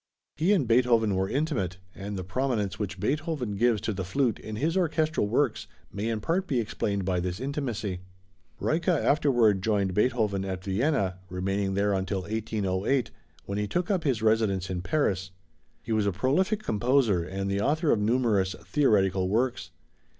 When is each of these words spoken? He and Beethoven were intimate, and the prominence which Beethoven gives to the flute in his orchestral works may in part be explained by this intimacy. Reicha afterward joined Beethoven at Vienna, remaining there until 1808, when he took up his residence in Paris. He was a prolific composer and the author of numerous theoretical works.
He 0.35 0.51
and 0.51 0.67
Beethoven 0.67 1.13
were 1.13 1.29
intimate, 1.29 1.77
and 1.93 2.17
the 2.17 2.23
prominence 2.23 2.79
which 2.79 2.99
Beethoven 2.99 3.55
gives 3.55 3.79
to 3.81 3.93
the 3.93 4.03
flute 4.03 4.39
in 4.39 4.55
his 4.55 4.75
orchestral 4.75 5.27
works 5.27 5.67
may 5.93 6.09
in 6.09 6.21
part 6.21 6.47
be 6.47 6.59
explained 6.59 7.05
by 7.05 7.19
this 7.19 7.39
intimacy. 7.39 7.99
Reicha 8.59 8.97
afterward 8.99 9.61
joined 9.61 9.93
Beethoven 9.93 10.43
at 10.43 10.63
Vienna, 10.63 11.19
remaining 11.29 11.75
there 11.75 11.93
until 11.93 12.21
1808, 12.23 13.11
when 13.45 13.59
he 13.59 13.67
took 13.67 13.91
up 13.91 14.03
his 14.03 14.23
residence 14.23 14.71
in 14.71 14.81
Paris. 14.81 15.29
He 15.83 15.91
was 15.91 16.07
a 16.07 16.11
prolific 16.11 16.63
composer 16.63 17.23
and 17.23 17.47
the 17.47 17.61
author 17.61 17.91
of 17.91 17.99
numerous 18.01 18.55
theoretical 18.63 19.29
works. 19.29 19.69